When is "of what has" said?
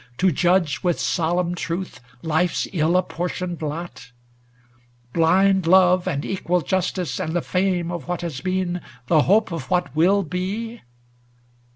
7.91-8.41